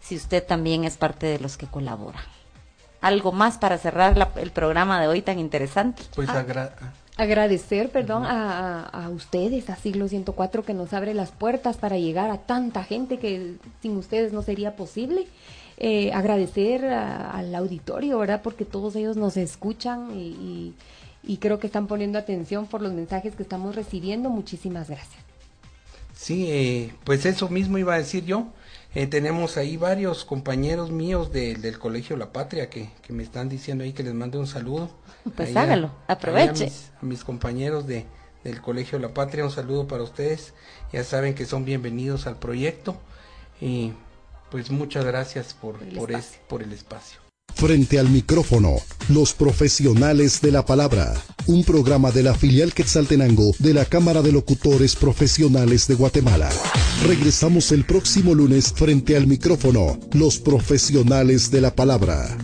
[0.00, 2.20] si usted también es parte de los que colabora.
[3.00, 6.02] Algo más para cerrar la- el programa de hoy tan interesante.
[6.14, 6.38] Pues Ah.
[6.40, 6.72] agra-
[7.16, 11.98] Agradecer, perdón, a, a- a ustedes, a Siglo 104, que nos abre las puertas para
[11.98, 15.26] llegar a tanta gente que sin ustedes no sería posible.
[15.80, 18.42] Eh, agradecer a- al auditorio, ¿verdad?
[18.42, 20.74] Porque todos ellos nos escuchan y, y-
[21.22, 24.28] y creo que están poniendo atención por los mensajes que estamos recibiendo.
[24.28, 25.22] Muchísimas gracias.
[26.14, 28.48] Sí, eh, pues eso mismo iba a decir yo.
[28.94, 33.48] Eh, tenemos ahí varios compañeros míos de- del Colegio La Patria que, que me están
[33.48, 34.90] diciendo ahí que les mande un saludo.
[35.36, 36.64] Pues Ahí hágalo, a aproveche.
[36.64, 38.06] mis- A mis, compañeros de,
[38.44, 40.54] del Colegio La Patria, un saludo para ustedes.
[40.92, 42.96] Ya saben que son bienvenidos al proyecto.
[43.60, 43.92] Y
[44.50, 46.40] pues muchas gracias por, Por el por, es- espacio.
[46.48, 47.18] por el espacio.
[47.54, 48.76] Frente al micrófono,
[49.08, 51.14] los profesionales de la palabra.
[51.46, 56.50] Un programa de la filial Quetzaltenango de la Cámara de Locutores Profesionales de Guatemala.
[57.06, 62.36] Regresamos el próximo lunes frente al micrófono, los profesionales de la palabra.